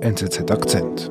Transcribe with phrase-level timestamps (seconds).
[0.00, 1.10] NZZ Akzent.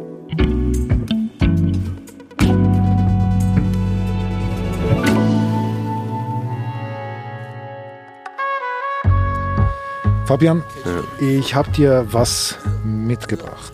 [10.26, 10.64] Fabian,
[11.20, 12.56] ich habe dir was
[12.86, 13.74] mitgebracht.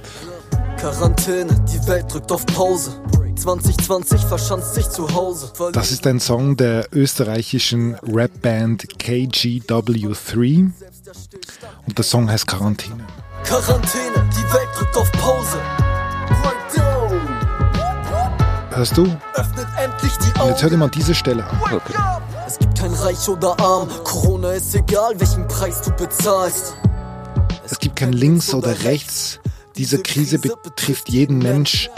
[0.77, 2.91] Quarantäne, die Welt drückt auf Pause.
[3.35, 5.51] 2020 verschanzt sich zu Hause.
[5.73, 10.71] Das ist ein Song der österreichischen Rapband KGW3
[11.87, 13.05] und der Song heißt Quarantäne.
[13.43, 15.57] Quarantäne, die Welt drückt auf Pause.
[18.71, 19.03] Hörst du?
[19.35, 20.49] Öffnet endlich die Und Augen.
[20.49, 21.59] jetzt hör dir mal diese Stelle an.
[21.61, 21.93] Okay.
[22.47, 23.87] Es gibt kein Reich oder Arm.
[24.03, 26.75] Corona ist egal, welchen Preis du bezahlst.
[27.65, 29.39] Es gibt kein Links oder Rechts.
[29.77, 31.89] Diese Krise betrifft jeden Mensch.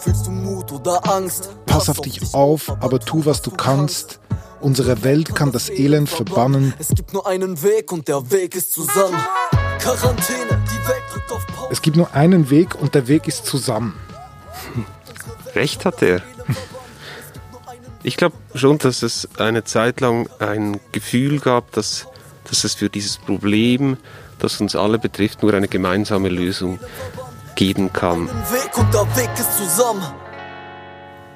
[0.00, 1.50] Fühlst du Mut oder Angst?
[1.66, 4.20] Pass auf dich auf, aber tu, was du kannst.
[4.60, 6.72] Unsere Welt kann das Elend verbannen.
[6.78, 9.18] Es gibt nur einen Weg und der Weg ist zusammen.
[9.86, 11.68] Quarantäne, die Welt drückt auf Pause.
[11.70, 13.94] Es gibt nur einen Weg und der Weg ist zusammen.
[15.54, 16.22] Recht hat er.
[18.02, 22.08] Ich glaube schon, dass es eine Zeit lang ein Gefühl gab, dass,
[22.48, 23.96] dass es für dieses Problem,
[24.40, 26.80] das uns alle betrifft, nur eine gemeinsame Lösung
[27.54, 28.28] geben kann.
[28.28, 30.02] Ein Weg und der Weg ist zusammen.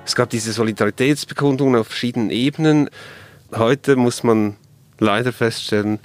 [0.04, 2.90] Es gab diese Solidaritätsbekundungen auf verschiedenen Ebenen.
[3.54, 4.56] Heute muss man
[4.98, 6.00] leider feststellen,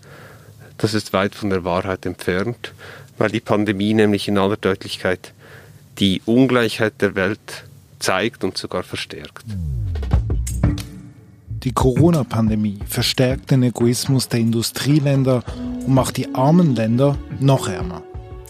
[0.77, 2.73] das ist weit von der Wahrheit entfernt,
[3.17, 5.33] weil die Pandemie nämlich in aller Deutlichkeit
[5.99, 7.65] die Ungleichheit der Welt
[7.99, 9.45] zeigt und sogar verstärkt.
[11.63, 15.43] Die Corona-Pandemie verstärkt den Egoismus der Industrieländer
[15.85, 18.03] und macht die armen Länder noch ärmer.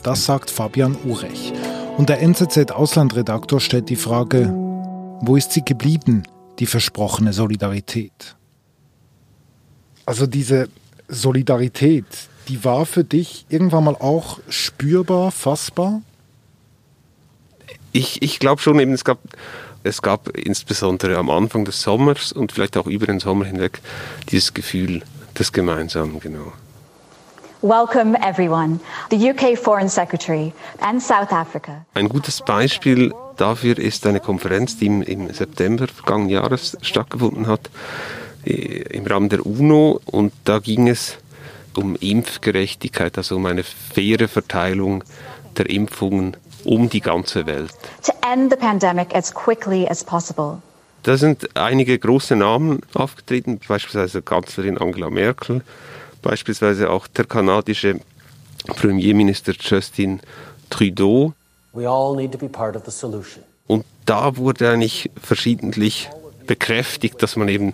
[0.04, 1.54] Das sagt Fabian Urech.
[1.98, 4.50] Und der NZZ-Auslandredaktor stellt die Frage,
[5.22, 6.24] wo ist sie geblieben,
[6.60, 8.36] die versprochene Solidarität?
[10.06, 10.68] Also diese
[11.08, 12.06] Solidarität,
[12.48, 16.02] die war für dich irgendwann mal auch spürbar, fassbar?
[17.92, 19.20] Ich, ich glaube schon, eben, es gab,
[19.84, 23.82] es gab insbesondere am Anfang des Sommers und vielleicht auch über den Sommer hinweg
[24.30, 25.02] dieses Gefühl
[25.38, 26.54] des Gemeinsamen, genau.
[27.62, 28.80] Welcome, everyone.
[29.10, 31.86] The UK Foreign Secretary and South Africa.
[31.96, 37.72] Ein gutes Beispiel dafür ist eine Konferenz, die im, September vergangenen Jahres stattgefunden hat,
[38.46, 40.02] im Rahmen der UNO.
[40.06, 41.18] Und da ging es
[41.76, 45.04] um Impfgerechtigkeit, also um eine faire Verteilung
[45.58, 47.72] der Impfungen um die ganze Welt.
[48.04, 50.62] To end the pandemic as quickly as possible.
[51.04, 55.62] Da sind einige große Namen aufgetreten, beispielsweise Kanzlerin Angela Merkel,
[56.24, 58.00] beispielsweise auch der kanadische
[58.66, 60.20] Premierminister Justin
[60.72, 61.34] Trudeau.
[61.74, 63.44] We all need to be part of the solution.
[63.68, 66.10] Und da wurde eigentlich verschiedentlich
[66.48, 67.74] bekräftigt, dass man eben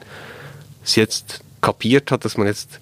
[0.84, 2.80] es jetzt kapiert hat, dass man jetzt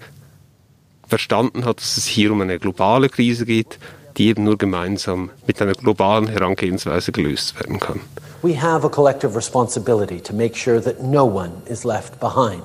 [1.06, 3.78] verstanden hat, dass es hier um eine globale Krise geht,
[4.16, 8.00] die eben nur gemeinsam mit einer globalen Herangehensweise gelöst werden kann.
[8.42, 12.62] We have a collective responsibility to make sure that no one is left behind.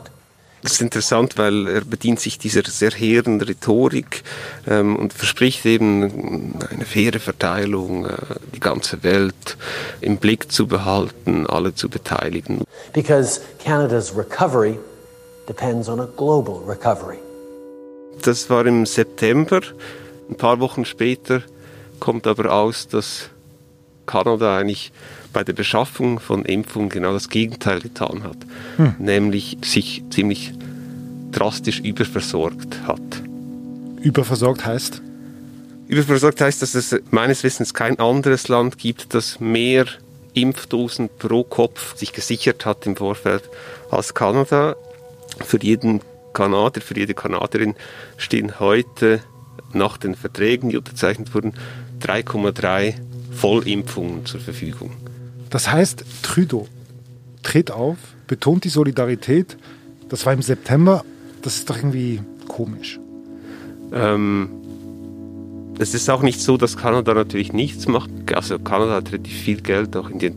[0.62, 4.24] Das ist interessant, weil er bedient sich dieser sehr hehren Rhetorik
[4.66, 8.16] ähm, und verspricht eben eine faire Verteilung, äh,
[8.56, 9.58] die ganze Welt
[10.02, 12.64] im Blick zu behalten, alle zu beteiligen.
[12.94, 14.80] Because Canada's recovery
[15.48, 17.18] depends on a global recovery.
[18.24, 19.62] Das war im September.
[20.30, 21.42] Ein paar Wochen später
[22.00, 23.30] kommt aber aus, dass
[24.06, 24.92] Kanada eigentlich
[25.34, 28.38] bei der Beschaffung von Impfungen genau das Gegenteil getan hat,
[28.78, 28.96] hm.
[29.00, 30.54] nämlich sich ziemlich
[31.32, 33.02] drastisch überversorgt hat.
[34.02, 35.02] Überversorgt heißt?
[35.88, 39.86] Überversorgt heißt, dass es meines Wissens kein anderes Land gibt, das mehr
[40.34, 43.44] Impfdosen pro Kopf sich gesichert hat im Vorfeld
[43.92, 44.76] als Kanada.
[45.42, 46.02] Für jeden
[46.34, 47.76] Kanadier, für jede Kanadierin
[48.18, 49.22] stehen heute
[49.74, 51.54] nach den Verträgen, die unterzeichnet wurden,
[52.02, 52.96] 3,3
[53.32, 54.92] Vollimpfungen zur Verfügung.
[55.50, 56.68] Das heißt, Trudeau
[57.44, 57.98] tritt auf,
[58.28, 59.58] betont die Solidarität.
[60.10, 61.04] Das war im September.
[61.42, 63.00] Das ist doch irgendwie komisch.
[63.94, 64.50] Ähm,
[65.78, 68.10] es ist auch nicht so, dass Kanada natürlich nichts macht.
[68.34, 70.28] Also Kanada hat relativ viel Geld auch in die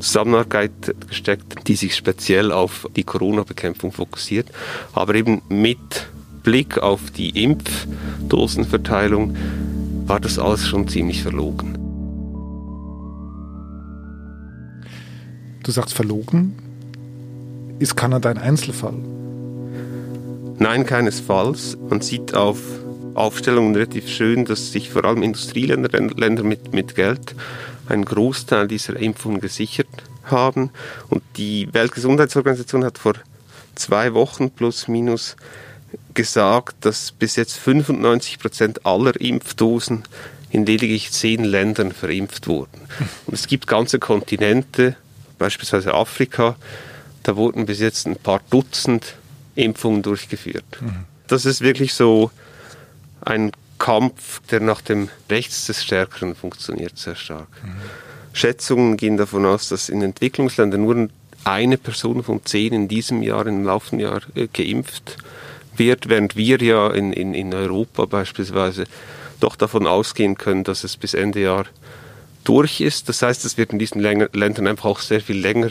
[0.00, 4.48] Entwicklungszusammenarbeit gesteckt, die sich speziell auf die Corona-Bekämpfung fokussiert.
[4.92, 6.08] Aber eben mit
[6.42, 9.36] Blick auf die Impfdosenverteilung
[10.06, 11.76] war das alles schon ziemlich verlogen.
[15.62, 16.54] Du sagst verlogen?
[17.78, 18.94] Ist Kanada ein Einzelfall?
[20.58, 21.76] Nein, keinesfalls.
[21.88, 22.58] Man sieht auf
[23.20, 27.34] Aufstellungen relativ schön, dass sich vor allem Industrieländer Länder mit, mit Geld
[27.88, 29.88] einen Großteil dieser Impfungen gesichert
[30.24, 30.70] haben.
[31.08, 33.14] Und die Weltgesundheitsorganisation hat vor
[33.74, 35.36] zwei Wochen plus minus
[36.14, 40.04] gesagt, dass bis jetzt 95 Prozent aller Impfdosen
[40.50, 42.80] in lediglich zehn Ländern verimpft wurden.
[43.26, 44.96] Und es gibt ganze Kontinente,
[45.38, 46.56] beispielsweise Afrika,
[47.22, 49.14] da wurden bis jetzt ein paar Dutzend
[49.54, 50.64] Impfungen durchgeführt.
[50.80, 51.04] Mhm.
[51.28, 52.30] Das ist wirklich so
[53.22, 57.48] ein Kampf, der nach dem Rechts des Stärkeren funktioniert, sehr stark.
[57.62, 57.76] Mhm.
[58.32, 61.08] Schätzungen gehen davon aus, dass in Entwicklungsländern nur
[61.44, 65.16] eine Person von zehn in diesem Jahr, im laufenden Jahr, äh, geimpft
[65.76, 68.84] wird, während wir ja in, in, in Europa beispielsweise
[69.40, 71.64] doch davon ausgehen können, dass es bis Ende Jahr
[72.44, 73.08] durch ist.
[73.08, 75.70] Das heißt, es wird in diesen Ländern einfach auch sehr viel länger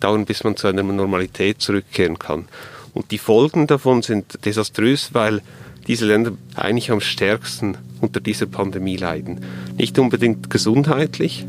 [0.00, 2.48] dauern, bis man zu einer Normalität zurückkehren kann.
[2.92, 5.42] Und die Folgen davon sind desaströs, weil
[5.86, 9.40] diese Länder eigentlich am stärksten unter dieser Pandemie leiden.
[9.76, 11.46] Nicht unbedingt gesundheitlich,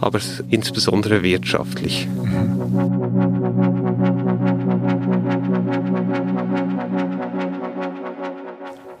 [0.00, 0.20] aber
[0.50, 2.08] insbesondere wirtschaftlich.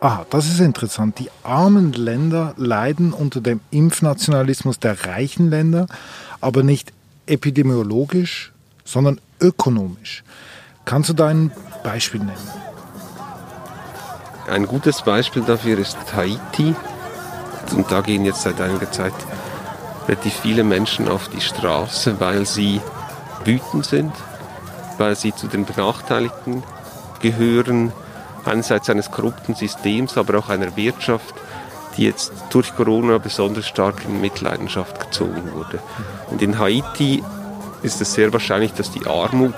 [0.00, 1.18] Ah, das ist interessant.
[1.18, 5.86] Die armen Länder leiden unter dem Impfnationalismus der reichen Länder,
[6.40, 6.92] aber nicht
[7.26, 8.52] epidemiologisch,
[8.84, 10.22] sondern ökonomisch.
[10.84, 11.50] Kannst du da ein
[11.82, 12.67] Beispiel nennen?
[14.50, 16.74] Ein gutes Beispiel dafür ist Haiti.
[17.74, 19.12] Und da gehen jetzt seit einiger Zeit
[20.06, 22.80] relativ viele Menschen auf die Straße, weil sie
[23.44, 24.12] wütend sind,
[24.96, 26.62] weil sie zu den Benachteiligten
[27.20, 27.92] gehören,
[28.46, 31.34] einerseits eines korrupten Systems, aber auch einer Wirtschaft,
[31.96, 35.78] die jetzt durch Corona besonders stark in Mitleidenschaft gezogen wurde.
[36.30, 37.22] Und in Haiti
[37.82, 39.54] ist es sehr wahrscheinlich, dass die Armut,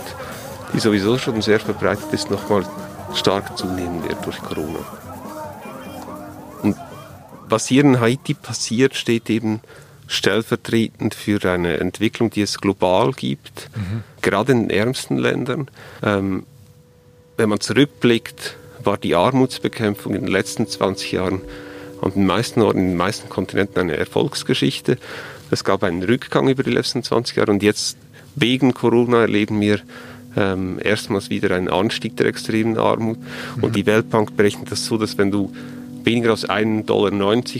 [0.72, 2.64] die sowieso schon sehr verbreitet ist, nochmal
[3.14, 4.80] stark zunehmen wird durch Corona.
[6.62, 6.76] Und
[7.48, 9.60] was hier in Haiti passiert, steht eben
[10.06, 14.02] stellvertretend für eine Entwicklung, die es global gibt, mhm.
[14.22, 15.68] gerade in den ärmsten Ländern.
[16.02, 16.44] Ähm,
[17.36, 21.40] wenn man zurückblickt, war die Armutsbekämpfung in den letzten 20 Jahren
[22.02, 24.98] an den meisten Orten, in den meisten Kontinenten eine Erfolgsgeschichte.
[25.50, 27.96] Es gab einen Rückgang über die letzten 20 Jahre und jetzt
[28.36, 29.80] wegen Corona erleben wir
[30.36, 33.18] ähm, erstmals wieder einen Anstieg der extremen Armut.
[33.18, 33.64] Mhm.
[33.64, 35.52] Und die Weltbank berechnet das so, dass wenn du
[36.04, 37.10] weniger als 1,90 Dollar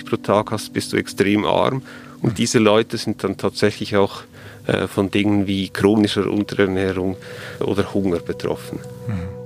[0.08, 1.82] pro Tag hast, bist du extrem arm.
[2.22, 4.22] Und diese Leute sind dann tatsächlich auch
[4.67, 7.17] äh, von Dingen wie chronischer Unterernährung
[7.61, 8.78] oder Hunger betroffen.
[9.06, 9.40] Mhm.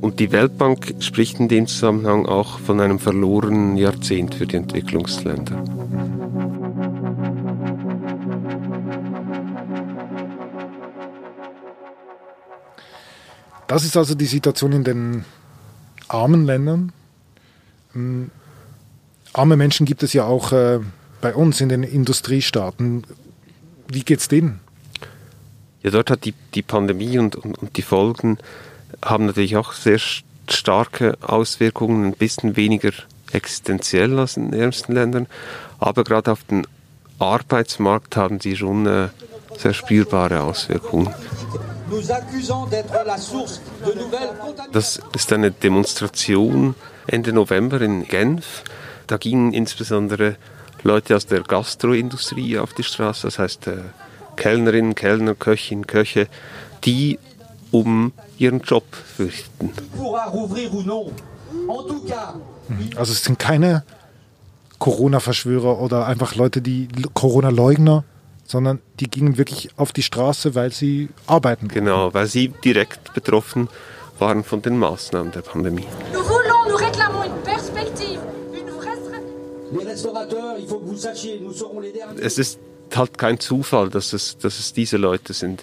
[0.00, 5.64] Und die Weltbank spricht in dem Zusammenhang auch von einem verlorenen Jahrzehnt für die Entwicklungsländer.
[13.68, 15.24] Das ist also die Situation in den
[16.08, 16.92] armen Ländern.
[17.94, 18.30] Ähm,
[19.34, 20.80] arme Menschen gibt es ja auch äh,
[21.20, 23.04] bei uns in den Industriestaaten.
[23.86, 24.60] Wie geht es denen?
[25.82, 28.38] Ja, dort hat die, die Pandemie und, und, und die Folgen
[29.04, 30.00] haben natürlich auch sehr
[30.48, 32.92] starke Auswirkungen, ein bisschen weniger
[33.32, 35.26] existenziell als in den ärmsten Ländern,
[35.78, 36.66] aber gerade auf den
[37.18, 39.08] Arbeitsmarkt haben sie schon äh,
[39.58, 41.14] sehr spürbare Auswirkungen.
[44.72, 46.74] Das ist eine Demonstration
[47.06, 48.62] Ende November in Genf.
[49.06, 50.36] Da gingen insbesondere
[50.82, 53.78] Leute aus der Gastroindustrie auf die Straße, das heißt äh,
[54.36, 56.28] Kellnerinnen, Kellner, Köchinnen, Köche,
[56.84, 57.18] die
[57.70, 59.72] um ihren Job fürchten.
[62.96, 63.84] Also es sind keine
[64.78, 68.04] Corona-Verschwörer oder einfach Leute, die Corona-Leugner,
[68.48, 71.68] sondern die gingen wirklich auf die Straße, weil sie arbeiten.
[71.68, 73.68] Genau, weil sie direkt betroffen
[74.18, 75.84] waren von den Maßnahmen der Pandemie.
[82.20, 82.58] Es ist
[82.94, 85.62] halt kein Zufall, dass es, dass es diese Leute sind,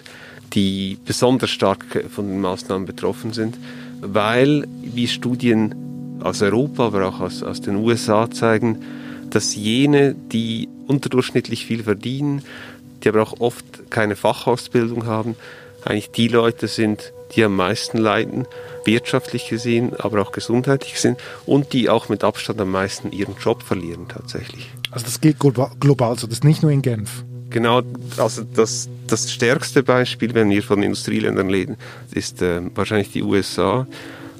[0.54, 3.58] die besonders stark von den Maßnahmen betroffen sind,
[4.00, 8.84] weil, wie Studien aus Europa, aber auch aus, aus den USA zeigen,
[9.28, 12.42] dass jene, die unterdurchschnittlich viel verdienen,
[13.06, 15.36] die aber auch oft keine Fachausbildung haben,
[15.84, 18.46] eigentlich die Leute sind, die am meisten leiden,
[18.84, 23.62] wirtschaftlich gesehen, aber auch gesundheitlich gesehen und die auch mit Abstand am meisten ihren Job
[23.62, 24.68] verlieren tatsächlich.
[24.90, 27.24] Also das gilt global so, das ist nicht nur in Genf.
[27.50, 27.82] Genau,
[28.16, 31.76] also das, das stärkste Beispiel, wenn wir von Industrieländern reden,
[32.12, 33.86] ist äh, wahrscheinlich die USA.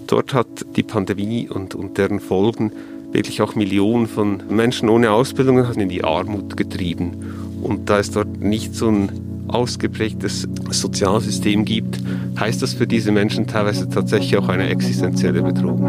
[0.09, 2.73] Dort hat die Pandemie und, und deren Folgen
[3.13, 7.46] wirklich auch Millionen von Menschen ohne Ausbildung in die Armut getrieben.
[7.63, 12.01] Und da es dort nicht so ein ausgeprägtes Sozialsystem gibt,
[12.39, 15.87] heißt das für diese Menschen teilweise tatsächlich auch eine existenzielle Bedrohung.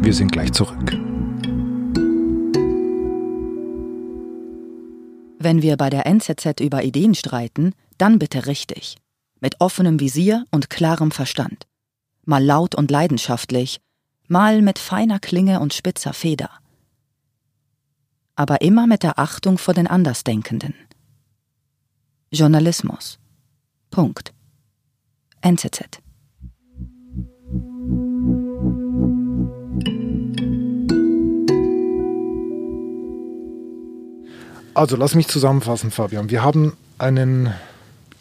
[0.00, 0.96] Wir sind gleich zurück.
[5.40, 8.96] Wenn wir bei der NZZ über Ideen streiten, dann bitte richtig.
[9.40, 11.66] mit offenem Visier und klarem Verstand,
[12.28, 13.80] mal laut und leidenschaftlich,
[14.28, 16.50] mal mit feiner Klinge und spitzer Feder.
[18.36, 20.74] Aber immer mit der Achtung vor den Andersdenkenden.
[22.30, 23.18] Journalismus.
[23.90, 24.34] Punkt.
[25.40, 26.00] NZZ.
[34.74, 36.30] Also lass mich zusammenfassen, Fabian.
[36.30, 37.54] Wir haben einen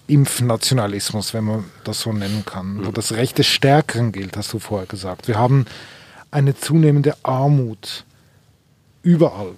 [0.08, 4.60] Impfnationalismus, wenn man das so nennen kann, wo das Recht des Stärkeren gilt, hast du
[4.60, 5.28] vorher gesagt.
[5.28, 5.66] Wir haben
[6.32, 8.06] eine zunehmende Armut
[9.04, 9.56] überall.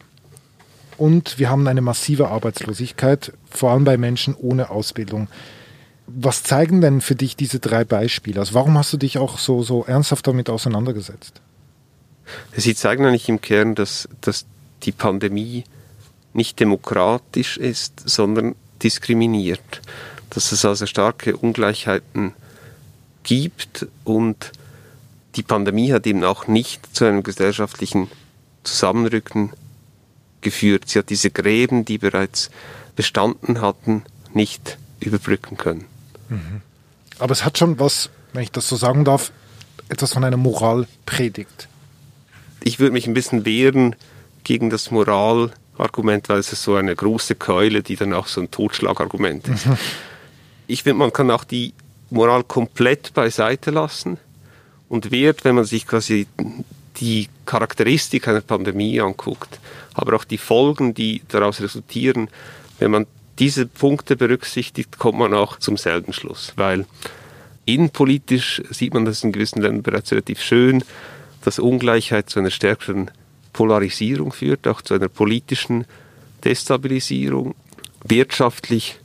[0.98, 5.29] Und wir haben eine massive Arbeitslosigkeit, vor allem bei Menschen ohne Ausbildung.
[6.08, 8.39] Was zeigen denn für dich diese drei Beispiele?
[8.39, 11.41] Also warum hast du dich auch so, so ernsthaft damit auseinandergesetzt?
[12.56, 14.46] Sie zeigen eigentlich im Kern, dass, dass
[14.84, 15.63] die Pandemie
[16.34, 19.82] nicht demokratisch ist, sondern diskriminiert.
[20.29, 22.33] Dass es also starke Ungleichheiten
[23.24, 24.51] gibt und
[25.36, 28.09] die Pandemie hat eben auch nicht zu einem gesellschaftlichen
[28.63, 29.51] Zusammenrücken
[30.41, 30.83] geführt.
[30.88, 32.50] Sie hat diese Gräben, die bereits
[32.95, 35.86] bestanden hatten, nicht überbrücken können.
[36.29, 36.62] Mhm.
[37.19, 39.31] Aber es hat schon was, wenn ich das so sagen darf,
[39.89, 41.67] etwas von einer Moralpredigt.
[42.63, 43.95] Ich würde mich ein bisschen wehren
[44.43, 48.41] gegen das Moral Argument, weil es ist so eine große Keule, die dann auch so
[48.41, 49.65] ein Totschlagargument ist.
[49.65, 49.77] Mhm.
[50.69, 51.73] Ich finde, man kann auch die
[52.11, 54.19] Moral komplett beiseite lassen
[54.88, 56.27] und wird, wenn man sich quasi
[56.97, 59.59] die Charakteristik einer Pandemie anguckt,
[59.95, 62.29] aber auch die Folgen, die daraus resultieren,
[62.77, 63.07] wenn man
[63.39, 66.85] diese Punkte berücksichtigt, kommt man auch zum selben Schluss, weil
[67.65, 70.83] innenpolitisch sieht man das in gewissen Ländern bereits relativ schön,
[71.43, 73.09] dass Ungleichheit zu einer stärkeren
[73.53, 75.85] Polarisierung führt, auch zu einer politischen
[76.43, 77.55] Destabilisierung,
[78.03, 78.99] wirtschaftlich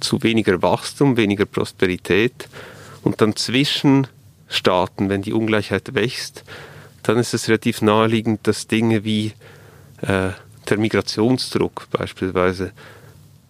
[0.00, 2.48] zu weniger Wachstum, weniger Prosperität
[3.02, 4.06] und dann zwischen
[4.48, 6.44] Staaten, wenn die Ungleichheit wächst,
[7.02, 9.32] dann ist es relativ naheliegend, dass Dinge wie
[10.02, 10.30] äh,
[10.68, 12.72] der Migrationsdruck beispielsweise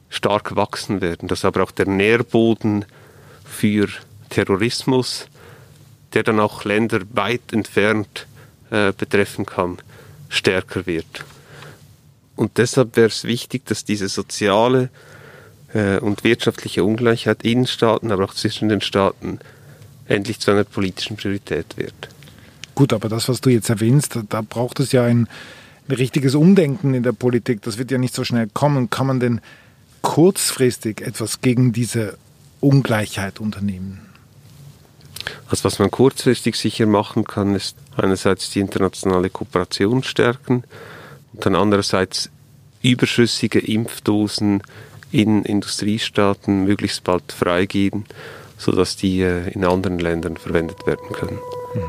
[0.08, 2.84] stark wachsen werden, dass aber auch der Nährboden
[3.44, 3.88] für
[4.28, 5.26] Terrorismus,
[6.14, 8.26] der dann auch Länder weit entfernt
[8.70, 9.78] äh, betreffen kann,
[10.28, 11.24] stärker wird.
[12.36, 14.90] Und deshalb wäre es wichtig, dass diese soziale
[15.72, 19.38] und wirtschaftliche Ungleichheit in Staaten, aber auch zwischen den Staaten
[20.08, 22.08] endlich zu einer politischen Priorität wird.
[22.74, 25.28] Gut, aber das, was du jetzt erwähnst, da braucht es ja ein,
[25.88, 27.62] ein richtiges Umdenken in der Politik.
[27.62, 28.90] Das wird ja nicht so schnell kommen.
[28.90, 29.40] Kann man denn
[30.02, 32.16] kurzfristig etwas gegen diese
[32.60, 34.00] Ungleichheit unternehmen?
[35.48, 40.64] Also was man kurzfristig sicher machen kann, ist einerseits die internationale Kooperation stärken
[41.32, 42.30] und dann andererseits
[42.82, 44.62] überschüssige Impfdosen
[45.12, 48.04] in Industriestaaten möglichst bald freigeben,
[48.56, 51.38] sodass die äh, in anderen Ländern verwendet werden können.
[51.74, 51.80] Mhm.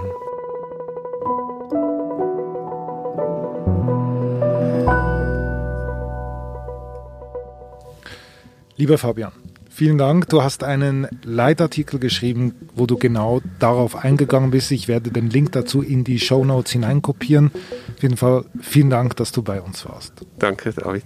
[8.78, 9.32] Lieber Fabian,
[9.74, 10.28] Vielen Dank.
[10.28, 14.70] Du hast einen Leitartikel geschrieben, wo du genau darauf eingegangen bist.
[14.72, 17.52] Ich werde den Link dazu in die Show Notes hineinkopieren.
[17.96, 20.14] Auf jeden Fall vielen Dank, dass du bei uns warst.
[20.38, 21.06] Danke, David.